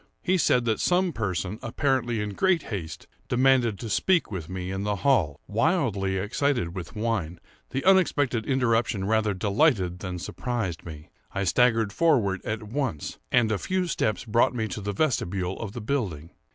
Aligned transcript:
He 0.23 0.35
said 0.39 0.65
that 0.65 0.79
some 0.79 1.13
person, 1.13 1.59
apparently 1.61 2.21
in 2.21 2.33
great 2.33 2.63
haste, 2.73 3.05
demanded 3.29 3.77
to 3.77 3.87
speak 3.87 4.31
with 4.31 4.49
me 4.49 4.71
in 4.71 4.81
the 4.81 4.95
hall. 5.05 5.39
Wildly 5.47 6.17
excited 6.17 6.75
with 6.75 6.95
wine, 6.95 7.39
the 7.69 7.85
unexpected 7.85 8.43
interruption 8.47 9.05
rather 9.05 9.35
delighted 9.35 9.99
than 9.99 10.17
surprised 10.17 10.87
me. 10.87 11.11
I 11.33 11.43
staggered 11.43 11.93
forward 11.93 12.41
at 12.43 12.63
once, 12.63 13.19
and 13.31 13.51
a 13.51 13.59
few 13.59 13.85
steps 13.85 14.25
brought 14.25 14.55
me 14.55 14.67
to 14.69 14.81
the 14.81 14.91
vestibule 14.91 15.59
of 15.59 15.73
the 15.73 15.81
building. 15.81 16.31